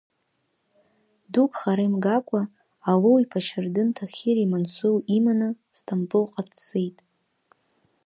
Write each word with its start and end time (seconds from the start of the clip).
Дук 1.31 1.51
хара 1.59 1.83
имгакәа, 1.87 2.41
Алоу-иԥа 2.89 3.39
Шьардын 3.47 3.89
Таҳири 3.95 4.49
Мансоуи 4.51 5.07
иманы 5.17 5.49
Сҭампылҟа 5.77 6.41
дцеит. 6.49 6.97